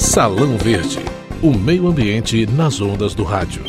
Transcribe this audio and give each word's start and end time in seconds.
Salão 0.00 0.56
Verde, 0.56 0.98
o 1.42 1.52
meio 1.52 1.86
ambiente 1.86 2.46
nas 2.46 2.80
ondas 2.80 3.14
do 3.14 3.22
rádio. 3.22 3.62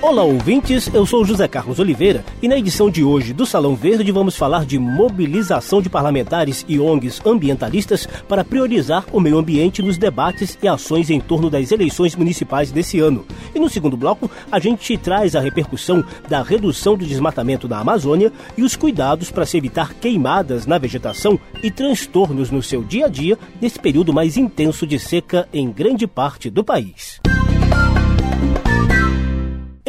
Olá, 0.00 0.22
ouvintes. 0.22 0.88
Eu 0.94 1.04
sou 1.04 1.24
José 1.24 1.48
Carlos 1.48 1.80
Oliveira 1.80 2.24
e 2.40 2.46
na 2.46 2.56
edição 2.56 2.88
de 2.88 3.02
hoje 3.02 3.32
do 3.32 3.44
Salão 3.44 3.74
Verde 3.74 4.12
vamos 4.12 4.36
falar 4.36 4.64
de 4.64 4.78
mobilização 4.78 5.82
de 5.82 5.90
parlamentares 5.90 6.64
e 6.68 6.78
ONGs 6.78 7.20
ambientalistas 7.26 8.06
para 8.28 8.44
priorizar 8.44 9.04
o 9.12 9.18
meio 9.18 9.36
ambiente 9.36 9.82
nos 9.82 9.98
debates 9.98 10.56
e 10.62 10.68
ações 10.68 11.10
em 11.10 11.18
torno 11.18 11.50
das 11.50 11.72
eleições 11.72 12.14
municipais 12.14 12.70
desse 12.70 13.00
ano. 13.00 13.26
E 13.52 13.58
no 13.58 13.68
segundo 13.68 13.96
bloco, 13.96 14.30
a 14.52 14.60
gente 14.60 14.96
traz 14.96 15.34
a 15.34 15.40
repercussão 15.40 16.04
da 16.28 16.44
redução 16.44 16.96
do 16.96 17.04
desmatamento 17.04 17.68
na 17.68 17.80
Amazônia 17.80 18.32
e 18.56 18.62
os 18.62 18.76
cuidados 18.76 19.32
para 19.32 19.44
se 19.44 19.58
evitar 19.58 19.94
queimadas 19.94 20.64
na 20.64 20.78
vegetação 20.78 21.40
e 21.60 21.72
transtornos 21.72 22.52
no 22.52 22.62
seu 22.62 22.84
dia 22.84 23.06
a 23.06 23.08
dia 23.08 23.36
nesse 23.60 23.80
período 23.80 24.12
mais 24.12 24.36
intenso 24.36 24.86
de 24.86 24.96
seca 24.96 25.48
em 25.52 25.72
grande 25.72 26.06
parte 26.06 26.48
do 26.48 26.62
país. 26.62 27.20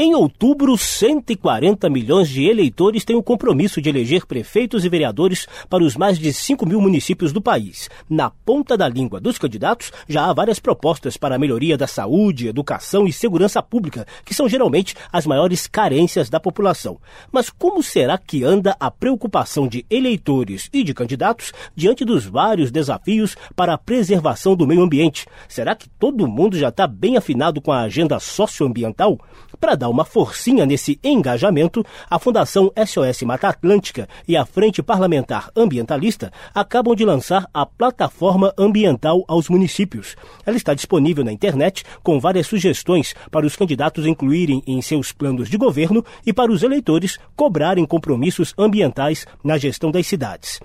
Em 0.02 0.16
outubro, 0.16 0.78
140 0.78 1.90
milhões 1.90 2.30
de 2.30 2.46
eleitores 2.46 3.04
têm 3.04 3.18
o 3.18 3.22
compromisso 3.22 3.82
de 3.82 3.90
eleger 3.90 4.26
prefeitos 4.26 4.86
e 4.86 4.90
vereadores 4.90 5.46
para 5.70 5.84
os 5.84 5.98
mais 5.98 6.18
de 6.18 6.32
5 6.32 6.66
mil 6.66 6.80
municípios 6.80 7.34
do 7.34 7.42
país. 7.42 7.90
Na 8.10 8.30
ponta 8.30 8.78
da 8.78 8.88
língua 8.88 9.20
dos 9.20 9.38
candidatos, 9.38 9.92
já 10.08 10.24
há 10.24 10.34
várias 10.34 10.58
propostas 10.58 11.18
para 11.18 11.36
a 11.36 11.38
melhoria 11.38 11.78
da 11.78 11.86
saúde, 11.86 12.48
educação 12.48 13.06
e 13.06 13.12
segurança 13.12 13.62
pública, 13.62 14.08
que 14.24 14.34
são 14.34 14.48
geralmente 14.48 14.96
as 15.12 15.26
maiores 15.26 15.68
carências 15.68 16.30
da 16.30 16.40
população. 16.40 16.98
Mas 17.30 17.50
como 17.50 17.84
será 17.84 18.18
que 18.18 18.42
anda 18.42 18.78
a 18.80 18.90
preocupação 18.90 19.68
de 19.68 19.86
eleitores 19.90 20.70
e 20.72 20.82
de 20.82 20.94
candidatos 20.94 21.52
diante 21.76 22.06
dos 22.06 22.26
vários 22.26 22.72
desafios 22.72 23.36
para 23.54 23.74
a 23.74 23.78
preservação 23.78 24.56
do 24.56 24.66
meio 24.66 24.82
ambiente? 24.82 25.26
Será 25.50 25.76
que 25.76 25.90
todo 25.90 26.26
mundo 26.26 26.58
já 26.58 26.70
está 26.70 26.88
bem 26.88 27.18
afinado 27.18 27.60
com 27.60 27.74
a 27.74 27.82
agenda 27.82 28.18
socioambiental? 28.18 29.20
Para 29.60 29.76
dar 29.76 29.90
uma 29.90 30.06
forcinha 30.06 30.66
nesse 30.66 30.98
engajamento, 31.04 31.86
a 32.10 32.18
Fundação 32.18 32.72
SOS 32.78 33.24
Mata 33.24 33.50
Atlântica 33.50 34.08
e 34.26 34.38
a 34.38 34.46
Frente 34.46 34.82
Parlamentar 34.82 35.52
Ambientalista 35.56 36.32
acabam 36.56 36.96
de 36.96 37.04
lançar 37.04 37.46
a 37.54 37.66
Plataforma 37.66 38.54
Ambiental 38.58 39.26
aos 39.28 39.50
Municípios. 39.50 40.16
Ela 40.46 40.56
está 40.56 40.74
disponível 40.74 41.26
na 41.26 41.34
internet 41.34 41.84
com 42.02 42.20
várias 42.20 42.48
sugestões 42.48 43.14
para 43.30 43.46
os 43.46 43.58
candidatos 43.58 44.06
incluírem 44.06 44.64
em 44.66 44.82
seus 44.82 45.12
planos 45.12 45.50
de 45.50 45.58
governo 45.58 46.06
e 46.26 46.32
para 46.32 46.52
os 46.52 46.64
eleitores 46.64 47.20
cobrarem 47.36 47.86
compromissos 47.86 48.54
ambientais 48.58 49.28
na 49.44 49.58
gestão 49.58 49.92
das 49.92 50.08
cidades. 50.08 50.60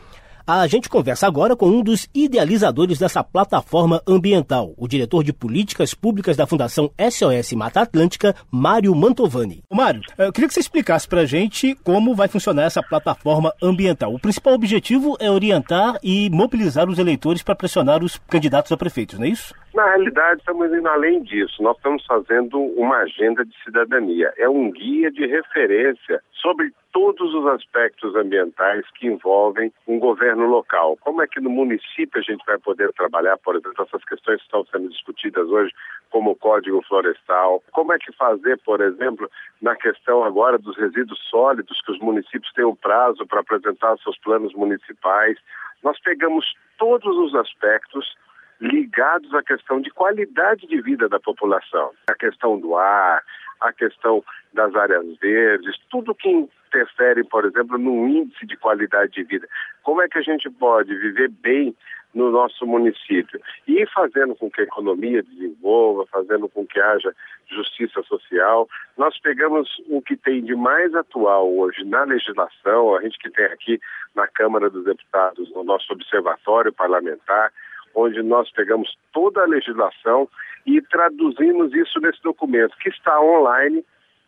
A 0.46 0.66
gente 0.66 0.90
conversa 0.90 1.26
agora 1.26 1.56
com 1.56 1.66
um 1.66 1.82
dos 1.82 2.06
idealizadores 2.14 2.98
dessa 2.98 3.24
plataforma 3.24 4.02
ambiental, 4.06 4.74
o 4.76 4.86
diretor 4.86 5.24
de 5.24 5.32
políticas 5.32 5.94
públicas 5.94 6.36
da 6.36 6.46
Fundação 6.46 6.90
SOS 7.00 7.54
Mata 7.54 7.80
Atlântica, 7.80 8.36
Mário 8.50 8.94
Mantovani. 8.94 9.64
Mário, 9.72 10.02
eu 10.18 10.30
queria 10.30 10.46
que 10.46 10.52
você 10.52 10.60
explicasse 10.60 11.08
para 11.08 11.22
a 11.22 11.26
gente 11.26 11.74
como 11.82 12.14
vai 12.14 12.28
funcionar 12.28 12.64
essa 12.64 12.82
plataforma 12.82 13.54
ambiental. 13.62 14.12
O 14.12 14.20
principal 14.20 14.52
objetivo 14.52 15.16
é 15.18 15.30
orientar 15.30 15.98
e 16.02 16.28
mobilizar 16.28 16.90
os 16.90 16.98
eleitores 16.98 17.42
para 17.42 17.54
pressionar 17.54 18.04
os 18.04 18.20
candidatos 18.28 18.70
a 18.70 18.76
prefeitos, 18.76 19.18
não 19.18 19.24
é 19.24 19.30
isso? 19.30 19.54
Na 19.74 19.86
realidade, 19.86 20.38
estamos 20.38 20.72
indo 20.72 20.88
além 20.88 21.20
disso. 21.24 21.60
Nós 21.60 21.76
estamos 21.76 22.06
fazendo 22.06 22.60
uma 22.60 22.98
agenda 22.98 23.44
de 23.44 23.52
cidadania. 23.64 24.32
É 24.36 24.48
um 24.48 24.70
guia 24.70 25.10
de 25.10 25.26
referência 25.26 26.22
sobre 26.32 26.72
todos 26.92 27.34
os 27.34 27.44
aspectos 27.48 28.14
ambientais 28.14 28.88
que 28.92 29.08
envolvem 29.08 29.72
um 29.88 29.98
governo 29.98 30.46
local. 30.46 30.96
Como 31.00 31.20
é 31.20 31.26
que 31.26 31.40
no 31.40 31.50
município 31.50 32.20
a 32.20 32.22
gente 32.22 32.46
vai 32.46 32.56
poder 32.56 32.92
trabalhar, 32.92 33.36
por 33.38 33.56
exemplo, 33.56 33.84
essas 33.84 34.04
questões 34.04 34.36
que 34.38 34.44
estão 34.44 34.64
sendo 34.66 34.88
discutidas 34.90 35.48
hoje, 35.48 35.72
como 36.08 36.30
o 36.30 36.36
Código 36.36 36.80
Florestal? 36.86 37.60
Como 37.72 37.92
é 37.92 37.98
que 37.98 38.12
fazer, 38.12 38.56
por 38.64 38.80
exemplo, 38.80 39.28
na 39.60 39.74
questão 39.74 40.22
agora 40.22 40.56
dos 40.56 40.76
resíduos 40.76 41.18
sólidos, 41.28 41.80
que 41.80 41.90
os 41.90 41.98
municípios 41.98 42.52
têm 42.52 42.64
um 42.64 42.76
prazo 42.76 43.26
para 43.26 43.40
apresentar 43.40 43.98
seus 43.98 44.16
planos 44.18 44.54
municipais? 44.54 45.36
Nós 45.82 45.98
pegamos 46.00 46.54
todos 46.78 47.16
os 47.16 47.34
aspectos 47.34 48.14
ligados 48.64 49.32
à 49.34 49.42
questão 49.42 49.80
de 49.80 49.90
qualidade 49.90 50.66
de 50.66 50.80
vida 50.80 51.08
da 51.08 51.20
população, 51.20 51.90
a 52.08 52.14
questão 52.14 52.58
do 52.58 52.76
ar, 52.76 53.22
a 53.60 53.72
questão 53.72 54.24
das 54.52 54.74
áreas 54.74 55.04
verdes, 55.18 55.76
tudo 55.90 56.14
que 56.14 56.28
interfere, 56.28 57.24
por 57.24 57.44
exemplo, 57.44 57.78
no 57.78 58.08
índice 58.08 58.46
de 58.46 58.56
qualidade 58.56 59.12
de 59.12 59.24
vida. 59.24 59.46
Como 59.82 60.00
é 60.00 60.08
que 60.08 60.18
a 60.18 60.22
gente 60.22 60.50
pode 60.50 60.94
viver 60.96 61.28
bem 61.28 61.76
no 62.14 62.30
nosso 62.30 62.66
município? 62.66 63.40
E 63.68 63.84
fazendo 63.86 64.34
com 64.34 64.50
que 64.50 64.62
a 64.62 64.64
economia 64.64 65.22
desenvolva, 65.22 66.06
fazendo 66.06 66.48
com 66.48 66.66
que 66.66 66.80
haja 66.80 67.14
justiça 67.48 68.02
social. 68.04 68.68
Nós 68.96 69.18
pegamos 69.20 69.68
o 69.88 70.00
que 70.00 70.16
tem 70.16 70.42
de 70.42 70.54
mais 70.54 70.94
atual 70.94 71.52
hoje 71.54 71.84
na 71.84 72.04
legislação, 72.04 72.96
a 72.96 73.02
gente 73.02 73.18
que 73.18 73.30
tem 73.30 73.44
aqui 73.46 73.78
na 74.14 74.26
Câmara 74.26 74.70
dos 74.70 74.84
Deputados, 74.84 75.52
no 75.52 75.64
nosso 75.64 75.92
observatório 75.92 76.72
parlamentar, 76.72 77.52
onde 77.94 78.22
nós 78.22 78.50
pegamos 78.52 78.88
toda 79.12 79.42
a 79.42 79.46
legislação 79.46 80.28
e 80.66 80.80
traduzimos 80.82 81.72
isso 81.74 82.00
nesse 82.00 82.22
documento, 82.22 82.76
que 82.78 82.88
está 82.88 83.20
online, 83.20 83.84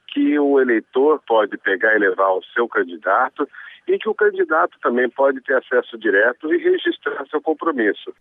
que 0.08 0.38
o 0.38 0.60
eleitor 0.60 1.20
pode 1.26 1.56
pegar 1.58 1.94
e 1.94 1.98
levar 1.98 2.24
ao 2.24 2.42
seu 2.54 2.68
candidato 2.68 3.48
e 3.86 3.98
que 3.98 4.08
o 4.08 4.14
candidato 4.14 4.78
também 4.80 5.08
pode 5.08 5.40
ter 5.42 5.54
acesso 5.54 5.96
direto 5.98 6.52
e 6.52 6.58
registrar 6.58 7.26
seu 7.28 7.40
compromisso. 7.40 8.12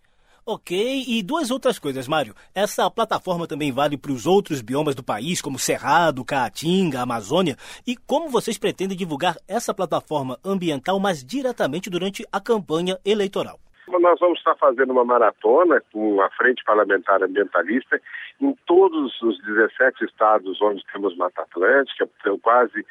Ok, 0.48 1.04
e 1.08 1.24
duas 1.24 1.50
outras 1.50 1.76
coisas, 1.76 2.06
Mário. 2.06 2.32
Essa 2.54 2.88
plataforma 2.88 3.48
também 3.48 3.72
vale 3.72 3.98
para 3.98 4.12
os 4.12 4.26
outros 4.26 4.62
biomas 4.62 4.94
do 4.94 5.02
país, 5.02 5.42
como 5.42 5.58
Cerrado, 5.58 6.24
Caatinga, 6.24 7.00
Amazônia. 7.00 7.56
E 7.84 7.96
como 7.96 8.28
vocês 8.28 8.56
pretendem 8.56 8.96
divulgar 8.96 9.36
essa 9.48 9.74
plataforma 9.74 10.38
ambiental 10.44 11.00
mais 11.00 11.24
diretamente 11.24 11.90
durante 11.90 12.24
a 12.30 12.40
campanha 12.40 12.96
eleitoral? 13.04 13.58
Nós 13.88 14.18
vamos 14.18 14.38
estar 14.38 14.56
fazendo 14.56 14.90
uma 14.90 15.04
maratona 15.04 15.80
com 15.92 16.20
a 16.20 16.28
Frente 16.30 16.64
Parlamentar 16.64 17.22
Ambientalista 17.22 18.00
em 18.40 18.52
todos 18.66 19.20
os 19.22 19.40
17 19.42 20.04
estados 20.04 20.60
onde 20.60 20.84
temos 20.92 21.16
Mata 21.16 21.42
Atlântica, 21.42 22.08
são 22.22 22.38
quase 22.38 22.84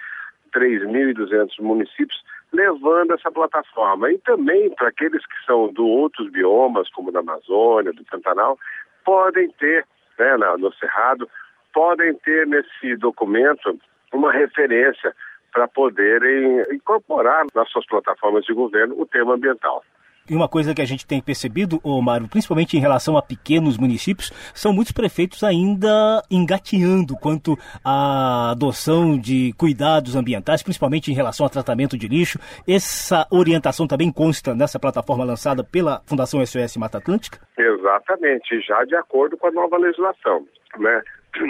3.200 0.54 1.60
municípios, 1.60 2.24
levando 2.54 3.14
essa 3.14 3.30
plataforma. 3.30 4.10
E 4.10 4.18
também 4.20 4.70
para 4.74 4.88
aqueles 4.88 5.26
que 5.26 5.46
são 5.46 5.68
do 5.74 5.86
outros 5.86 6.32
biomas, 6.32 6.90
como 6.90 7.12
da 7.12 7.20
Amazônia, 7.20 7.92
do 7.92 8.06
Pantanal, 8.06 8.58
podem 9.04 9.50
ter, 9.52 9.86
né, 10.18 10.38
no 10.58 10.74
Cerrado, 10.76 11.30
podem 11.74 12.14
ter 12.16 12.48
nesse 12.48 12.96
documento 12.96 13.78
uma 14.14 14.32
referência 14.32 15.14
para 15.52 15.68
poderem 15.68 16.62
incorporar 16.72 17.46
nas 17.54 17.70
suas 17.70 17.86
plataformas 17.86 18.46
de 18.46 18.54
governo 18.54 18.96
o 18.98 19.06
tema 19.06 19.36
ambiental. 19.36 19.84
E 20.28 20.36
uma 20.36 20.50
coisa 20.50 20.74
que 20.74 20.82
a 20.82 20.86
gente 20.86 21.06
tem 21.06 21.22
percebido, 21.22 21.80
Mário, 22.02 22.28
principalmente 22.28 22.76
em 22.76 22.80
relação 22.80 23.16
a 23.16 23.22
pequenos 23.22 23.78
municípios, 23.78 24.32
são 24.56 24.74
muitos 24.74 24.92
prefeitos 24.92 25.44
ainda 25.44 26.24
engateando 26.32 27.16
quanto 27.16 27.56
à 27.84 28.50
adoção 28.52 29.20
de 29.20 29.54
cuidados 29.54 30.16
ambientais, 30.16 30.64
principalmente 30.64 31.12
em 31.12 31.14
relação 31.14 31.46
ao 31.46 31.50
tratamento 31.50 31.96
de 31.96 32.08
lixo. 32.08 32.40
Essa 32.68 33.28
orientação 33.30 33.88
também 33.88 34.12
consta 34.12 34.56
nessa 34.56 34.80
plataforma 34.80 35.24
lançada 35.24 35.64
pela 35.64 36.02
Fundação 36.08 36.44
SOS 36.44 36.78
Mata 36.78 36.98
Atlântica? 36.98 37.40
Exatamente, 37.58 38.60
já 38.62 38.84
de 38.84 38.96
acordo 38.96 39.38
com 39.38 39.48
a 39.48 39.52
nova 39.52 39.78
legislação. 39.78 40.44
Né? 40.80 41.02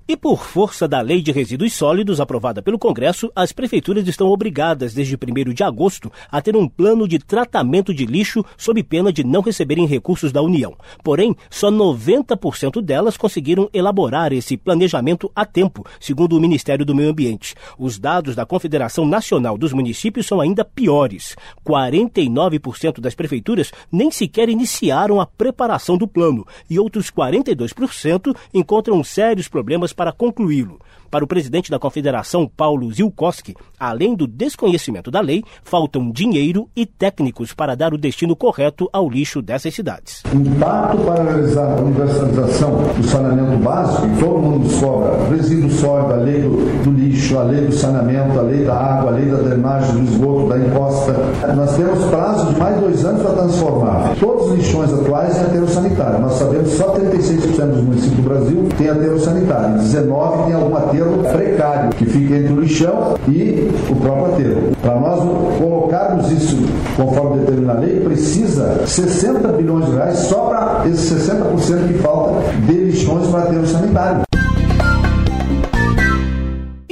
E 0.05 0.17
por 0.17 0.43
força 0.43 0.85
da 0.85 0.99
Lei 0.99 1.21
de 1.21 1.31
Resíduos 1.31 1.71
Sólidos 1.71 2.19
aprovada 2.19 2.61
pelo 2.61 2.77
Congresso, 2.77 3.31
as 3.33 3.53
prefeituras 3.53 4.05
estão 4.05 4.27
obrigadas, 4.27 4.93
desde 4.93 5.15
1 5.15 5.53
de 5.53 5.63
agosto, 5.63 6.11
a 6.29 6.41
ter 6.41 6.57
um 6.57 6.67
plano 6.67 7.07
de 7.07 7.17
tratamento 7.19 7.93
de 7.93 8.05
lixo 8.05 8.43
sob 8.57 8.83
pena 8.83 9.13
de 9.13 9.23
não 9.23 9.39
receberem 9.39 9.85
recursos 9.85 10.33
da 10.33 10.41
União. 10.41 10.75
Porém, 11.01 11.33
só 11.49 11.71
90% 11.71 12.81
delas 12.81 13.15
conseguiram 13.15 13.69
elaborar 13.73 14.33
esse 14.33 14.57
planejamento 14.57 15.31
a 15.33 15.45
tempo, 15.45 15.85
segundo 16.01 16.35
o 16.35 16.41
Ministério 16.41 16.85
do 16.85 16.93
Meio 16.93 17.11
Ambiente. 17.11 17.55
Os 17.79 17.97
dados 17.97 18.35
da 18.35 18.45
Confederação 18.45 19.05
Nacional 19.05 19.57
dos 19.57 19.71
Municípios 19.71 20.27
são 20.27 20.41
ainda 20.41 20.65
piores. 20.65 21.33
49% 21.65 22.99
das 22.99 23.15
prefeituras 23.15 23.71
nem 23.89 24.11
sequer 24.11 24.49
iniciaram 24.49 25.21
a 25.21 25.25
preparação 25.25 25.97
do 25.97 26.09
plano 26.09 26.45
e 26.69 26.77
outros 26.77 27.09
42% 27.09 28.35
encontram 28.53 29.01
sérios 29.01 29.47
problemas 29.47 29.92
para 29.93 30.11
concluí-lo. 30.11 30.79
Para 31.13 31.23
o 31.23 31.27
presidente 31.27 31.69
da 31.69 31.77
Confederação, 31.77 32.49
Paulo 32.57 32.91
Zilkowski, 32.91 33.53
além 33.79 34.15
do 34.15 34.25
desconhecimento 34.25 35.11
da 35.11 35.21
lei, 35.21 35.43
faltam 35.63 36.09
dinheiro 36.09 36.67
e 36.75 36.87
técnicos 36.87 37.53
para 37.53 37.75
dar 37.75 37.93
o 37.93 37.99
destino 37.99 38.35
correto 38.35 38.89
ao 38.91 39.07
lixo 39.07 39.39
dessas 39.39 39.75
cidades. 39.75 40.23
O 40.33 40.37
impacto 40.37 40.97
para 41.05 41.23
realizar 41.23 41.71
a 41.71 41.81
universalização 41.81 42.71
do 42.95 43.03
saneamento 43.03 43.63
básico, 43.63 44.07
todo 44.19 44.39
mundo 44.39 44.67
descobre, 44.67 45.35
resíduo 45.37 45.69
sólido, 45.69 46.13
a 46.13 46.17
lei 46.17 46.41
do, 46.41 46.83
do, 46.83 46.91
lixo, 46.91 47.37
a 47.37 47.43
lei 47.43 47.67
do 47.67 47.73
saneamento, 47.73 48.39
a 48.39 48.41
lei 48.41 48.65
da 48.65 48.73
água, 48.73 49.11
a 49.11 49.13
lei 49.13 49.25
da 49.27 49.37
drenagem 49.37 49.93
do 49.93 50.11
esgoto, 50.11 50.49
da 50.49 50.57
encosta. 50.57 51.13
Nós 51.55 51.77
temos 51.77 52.05
prazo 52.05 52.51
de 52.51 52.59
mais 52.59 52.79
dois 52.79 53.05
anos 53.05 53.21
para 53.21 53.33
transformar. 53.33 54.15
Todos 54.19 54.47
os 54.47 54.55
lixões 54.55 54.91
atuais 54.91 55.35
têm 55.35 55.43
aterro 55.43 55.67
sanitário. 55.67 56.19
Nós 56.21 56.33
sabemos 56.33 56.71
que 56.71 56.75
só 56.75 56.91
36% 56.95 57.67
dos 57.67 57.83
municípios 57.83 58.15
do 58.15 58.23
Brasil 58.23 58.69
têm 58.79 58.89
aterro 58.89 59.19
sanitário. 59.19 59.77
19 59.77 60.45
tem 60.45 60.53
algum 60.55 60.75
aterro 60.75 61.02
aterro 61.03 61.23
precário, 61.31 61.89
que 61.91 62.05
fica 62.05 62.35
entre 62.35 62.53
o 62.53 62.61
lixão 62.61 63.15
e 63.27 63.71
o 63.89 63.95
próprio 63.95 64.33
aterro. 64.33 64.61
Para 64.81 64.99
nós 64.99 65.19
colocarmos 65.57 66.31
isso 66.31 66.57
conforme 66.95 67.39
determina 67.39 67.73
a 67.73 67.79
lei, 67.79 67.99
precisa 67.99 68.85
60 68.85 69.47
bilhões 69.49 69.85
de 69.85 69.91
reais 69.95 70.17
só 70.19 70.45
para 70.45 70.87
esses 70.87 71.27
60% 71.27 71.87
que 71.87 71.93
falta 71.99 72.41
de 72.65 72.73
lixões 72.73 73.27
para 73.27 73.43
aterro 73.43 73.67
sanitário. 73.67 74.32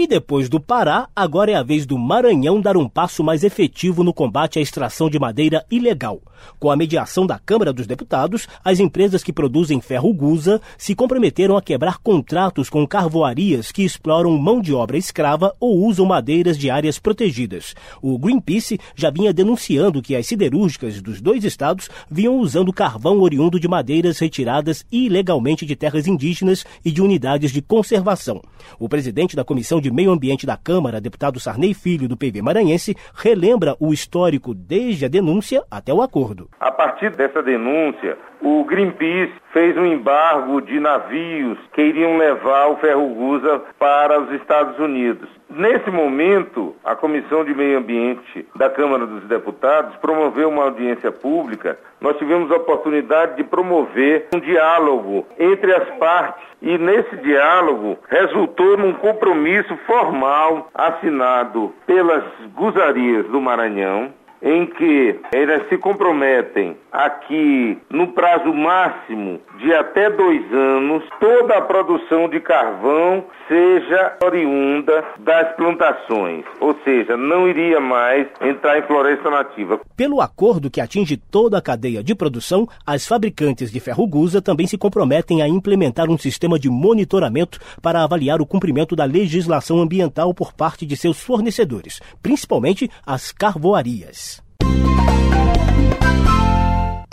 E 0.02 0.08
depois 0.08 0.50
do 0.50 0.60
Pará, 0.60 1.08
agora 1.16 1.52
é 1.52 1.54
a 1.54 1.62
vez 1.62 1.86
do 1.86 1.96
Maranhão 1.96 2.60
dar 2.60 2.76
um 2.76 2.90
passo 2.90 3.24
mais 3.24 3.44
efetivo 3.44 4.04
no 4.04 4.12
combate 4.12 4.58
à 4.58 4.62
extração 4.62 5.12
de 5.12 5.20
madeira 5.20 5.64
ilegal. 5.70 6.20
Com 6.60 6.72
a 6.72 6.76
mediação 6.76 7.28
da 7.28 7.38
Câmara 7.38 7.72
dos 7.72 7.86
Deputados, 7.86 8.48
as 8.66 8.80
empresas 8.80 9.24
que 9.24 9.32
produzem 9.32 9.80
ferro 9.80 10.12
gusa 10.12 10.60
se 10.76 10.96
comprometeram 10.96 11.56
a 11.56 11.62
quebrar 11.62 12.00
contratos 12.00 12.68
com 12.68 12.88
carvoarias 12.88 13.72
que 13.72 13.84
exploram 13.84 14.36
mão 14.40 14.60
de 14.60 14.74
obra 14.74 14.98
escrava 14.98 15.56
ou 15.60 15.86
usam 15.86 16.04
madeiras 16.04 16.58
de 16.58 16.72
áreas 16.72 16.98
protegidas. 16.98 17.76
O 18.02 18.18
Greenpeace 18.18 18.80
já 18.96 19.12
vinha 19.12 19.32
denunciando 19.32 20.02
que 20.02 20.16
as 20.16 20.26
siderúrgicas 20.26 21.00
dos 21.00 21.22
dois 21.22 21.44
estados 21.44 21.92
vinham 22.10 22.40
usando 22.40 22.74
carvão 22.74 23.20
oriundo 23.20 23.60
de 23.60 23.68
madeiras 23.68 24.18
retiradas 24.18 24.84
ilegalmente 24.92 25.64
de 25.64 25.76
terras 25.76 26.08
indígenas 26.08 26.66
e 26.84 26.92
de 26.92 27.04
unidades 27.04 27.52
de 27.52 27.62
conservação. 27.62 28.42
O 28.80 28.90
presidente 28.90 29.36
da 29.36 29.44
Comissão 29.44 29.80
de 29.80 29.91
Meio 29.92 30.12
Ambiente 30.12 30.46
da 30.46 30.58
Câmara, 30.58 31.02
deputado 31.02 31.40
Sarney 31.40 31.74
Filho, 31.74 32.08
do 32.08 32.18
PV 32.18 32.42
Maranhense, 32.42 32.96
relembra 33.16 33.76
o 33.80 33.94
histórico 33.94 34.54
desde 34.54 35.06
a 35.06 35.10
denúncia 35.10 35.64
até 35.70 35.94
o 35.94 36.02
acordo. 36.02 36.50
A 36.60 36.72
partir 36.72 37.12
dessa 37.12 37.42
denúncia, 37.42 38.18
o 38.42 38.64
Greenpeace 38.64 39.34
fez 39.54 39.78
um 39.78 39.86
embargo 39.86 40.62
de 40.62 40.80
navios 40.80 41.58
que 41.74 41.82
iriam 41.82 42.18
levar 42.18 42.68
o 42.68 42.78
ferro 42.78 43.08
gusa 43.10 43.62
para 43.78 44.20
os 44.20 44.32
Estados 44.34 44.80
Unidos. 44.80 45.30
Nesse 45.50 45.92
momento, 45.92 46.74
a 46.84 46.96
Comissão 46.96 47.44
de 47.44 47.54
Meio 47.54 47.78
Ambiente 47.78 48.48
da 48.56 48.70
Câmara 48.70 49.06
dos 49.06 49.24
Deputados 49.26 49.96
promoveu 49.98 50.48
uma 50.48 50.64
audiência 50.64 51.12
pública. 51.12 51.78
Nós 52.00 52.18
tivemos 52.18 52.50
a 52.52 52.56
oportunidade 52.56 53.36
de 53.36 53.44
promover 53.44 54.28
um 54.34 54.40
diálogo 54.40 55.28
entre 55.38 55.74
as 55.74 55.90
partes 55.98 56.42
e 56.62 56.78
nesse 56.78 57.18
diálogo 57.18 57.98
resultou 58.08 58.78
num 58.78 58.94
compromisso 58.94 59.76
formal 59.86 60.70
assinado 60.74 61.74
pelas 61.86 62.24
guzarias 62.56 63.26
do 63.28 63.42
Maranhão, 63.42 64.14
em 64.42 64.66
que 64.66 65.20
elas 65.34 65.68
se 65.70 65.78
comprometem 65.78 66.76
a 66.92 67.10
que, 67.10 67.78
no 67.90 68.08
prazo 68.08 68.54
máximo 68.54 69.40
de 69.60 69.74
até 69.74 70.10
dois 70.10 70.42
anos, 70.52 71.04
toda 71.20 71.58
a 71.58 71.62
produção 71.62 72.28
de 72.28 72.40
carvão 72.40 73.24
seja 73.48 74.18
oriunda 74.24 75.04
das 75.20 75.56
plantações, 75.56 76.44
ou 76.60 76.76
seja, 76.84 77.16
não 77.16 77.48
iria 77.48 77.80
mais 77.80 78.28
entrar 78.42 78.80
em 78.80 78.82
floresta 78.84 79.30
nativa. 79.30 79.80
Pelo 79.96 80.22
acordo 80.22 80.70
que 80.70 80.82
atinge 80.82 81.18
toda 81.18 81.58
a 81.58 81.62
cadeia 81.62 82.04
de 82.04 82.16
produção, 82.16 82.68
as 82.86 83.06
fabricantes 83.06 83.72
de 83.72 83.80
ferro 83.80 84.08
gusa 84.08 84.42
também 84.42 84.66
se 84.66 84.78
comprometem 84.78 85.42
a 85.42 85.48
implementar 85.48 86.10
um 86.10 86.18
sistema 86.18 86.58
de 86.58 86.70
monitoramento 86.70 87.60
para 87.82 88.04
avaliar 88.04 88.42
o 88.42 88.46
cumprimento 88.46 88.96
da 88.96 89.06
legislação 89.06 89.80
ambiental 89.80 90.34
por 90.34 90.54
parte 90.54 90.86
de 90.86 90.96
seus 90.96 91.22
fornecedores, 91.22 92.00
principalmente 92.22 92.90
as 93.06 93.32
carvoarias. 93.32 94.31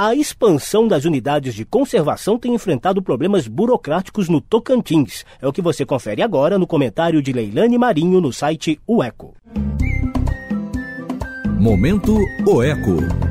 A 0.00 0.14
expansão 0.14 0.87
das 0.87 1.04
unidades 1.04 1.54
de 1.54 1.64
conservação 1.64 2.38
tem 2.38 2.54
enfrentado 2.54 3.02
problemas 3.02 3.49
burocráticos 3.49 4.28
no 4.28 4.40
Tocantins. 4.40 5.25
É 5.42 5.49
o 5.49 5.52
que 5.52 5.61
você 5.61 5.85
confere 5.85 6.23
agora 6.23 6.57
no 6.57 6.68
comentário 6.68 7.21
de 7.21 7.33
Leilane 7.33 7.76
Marinho 7.76 8.21
no 8.21 8.33
site 8.33 8.80
UECO. 8.88 9.35
Momento 11.61 12.14
OECO. 12.47 13.28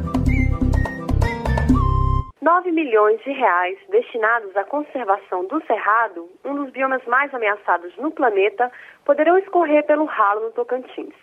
9 2.42 2.72
milhões 2.72 3.22
de 3.24 3.32
reais 3.32 3.78
destinados 3.90 4.56
à 4.56 4.64
conservação 4.66 5.46
do 5.48 5.62
cerrado, 5.66 6.30
um 6.44 6.56
dos 6.56 6.72
biomas 6.72 7.06
mais 7.06 7.34
ameaçados 7.34 7.96
no 7.98 8.12
planeta, 8.12 8.70
poderão 9.06 9.38
escorrer 9.38 9.86
pelo 9.86 10.04
ralo 10.04 10.42
no 10.42 10.52
Tocantins. 10.52 11.14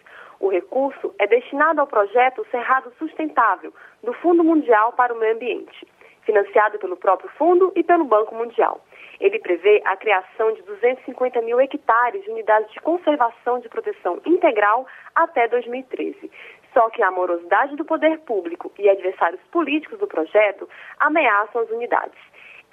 O 0.44 0.50
recurso 0.50 1.14
é 1.18 1.26
destinado 1.26 1.80
ao 1.80 1.86
projeto 1.86 2.46
Cerrado 2.50 2.92
Sustentável, 2.98 3.72
do 4.02 4.12
Fundo 4.12 4.44
Mundial 4.44 4.92
para 4.92 5.14
o 5.14 5.18
Meio 5.18 5.36
Ambiente, 5.36 5.88
financiado 6.20 6.78
pelo 6.78 6.98
próprio 6.98 7.30
fundo 7.30 7.72
e 7.74 7.82
pelo 7.82 8.04
Banco 8.04 8.34
Mundial. 8.34 8.78
Ele 9.18 9.38
prevê 9.38 9.80
a 9.86 9.96
criação 9.96 10.52
de 10.52 10.60
250 10.60 11.40
mil 11.40 11.58
hectares 11.58 12.22
de 12.24 12.30
unidades 12.30 12.70
de 12.72 12.80
conservação 12.80 13.58
de 13.60 13.70
proteção 13.70 14.20
integral 14.26 14.86
até 15.14 15.48
2013. 15.48 16.30
Só 16.74 16.90
que 16.90 17.02
a 17.02 17.10
morosidade 17.10 17.74
do 17.74 17.84
poder 17.86 18.18
público 18.18 18.70
e 18.78 18.86
adversários 18.86 19.40
políticos 19.50 19.98
do 19.98 20.06
projeto 20.06 20.68
ameaçam 21.00 21.62
as 21.62 21.70
unidades. 21.70 22.20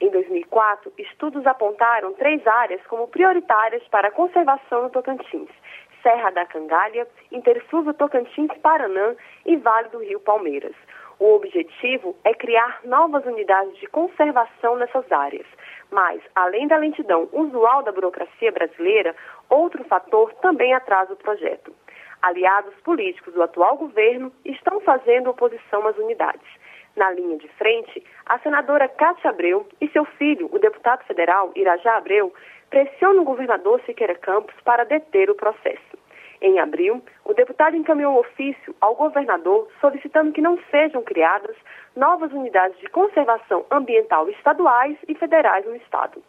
Em 0.01 0.09
2004, 0.09 0.91
estudos 0.97 1.47
apontaram 1.47 2.11
três 2.15 2.45
áreas 2.45 2.81
como 2.87 3.07
prioritárias 3.07 3.87
para 3.87 4.09
a 4.09 4.11
conservação 4.11 4.83
no 4.83 4.89
Tocantins: 4.89 5.47
Serra 6.01 6.29
da 6.31 6.46
Cangalha, 6.46 7.08
Interfluvio 7.31 7.93
Tocantins 7.93 8.51
Paranã 8.62 9.15
e 9.46 9.55
Vale 9.58 9.89
do 9.89 10.00
Rio 10.00 10.20
Palmeiras. 10.20 10.75
O 11.20 11.36
objetivo 11.36 12.15
é 12.24 12.34
criar 12.34 12.79
novas 12.84 13.24
unidades 13.25 13.77
de 13.77 13.86
conservação 13.88 14.75
nessas 14.77 15.10
áreas. 15.12 15.46
Mas, 15.91 16.22
além 16.34 16.67
da 16.67 16.77
lentidão 16.77 17.29
usual 17.31 17.84
da 17.84 17.91
burocracia 17.91 18.51
brasileira, 18.51 19.15
outro 19.50 19.84
fator 19.84 20.34
também 20.41 20.74
atrasa 20.74 21.13
o 21.13 21.17
projeto. 21.17 21.72
Aliados 22.22 22.74
políticos 22.84 23.34
do 23.34 23.43
atual 23.43 23.77
governo 23.77 24.31
estão 24.46 24.79
fazendo 24.81 25.29
oposição 25.29 25.86
às 25.88 25.98
unidades. 25.98 26.48
Na 26.96 27.10
linha 27.12 27.38
de 27.38 27.48
frente, 27.50 28.03
a 28.25 28.38
senadora 28.39 28.88
Cátia 28.88 29.29
Abreu 29.29 29.67
e 29.79 29.88
seu 29.89 30.05
filho, 30.05 30.50
o 30.51 30.60
deputado 30.60 31.03
federal 31.05 31.51
Irajá 31.55 31.98
Abreu, 31.98 32.34
pressionam 32.71 33.21
o 33.21 33.25
governador 33.25 33.79
Siqueira 33.85 34.15
Campos 34.15 34.55
para 34.63 34.85
deter 34.85 35.29
o 35.29 35.35
processo. 35.35 35.99
Em 36.41 36.57
abril, 36.57 37.03
o 37.23 37.33
deputado 37.33 37.75
encaminhou 37.75 38.15
um 38.15 38.19
ofício 38.19 38.73
ao 38.81 38.95
governador 38.95 39.67
solicitando 39.79 40.31
que 40.31 40.41
não 40.41 40.57
sejam 40.71 41.03
criadas 41.03 41.55
novas 41.95 42.31
unidades 42.31 42.79
de 42.79 42.87
conservação 42.87 43.63
ambiental 43.69 44.27
estaduais 44.29 44.97
e 45.07 45.13
federais 45.13 45.65
no 45.67 45.75
estado. 45.75 46.23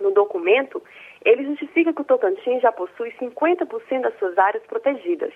No 0.00 0.10
documento, 0.12 0.82
ele 1.24 1.44
justifica 1.44 1.92
que 1.92 2.00
o 2.00 2.04
Tocantins 2.04 2.62
já 2.62 2.72
possui 2.72 3.12
50% 3.12 4.00
das 4.00 4.18
suas 4.18 4.36
áreas 4.38 4.64
protegidas. 4.66 5.32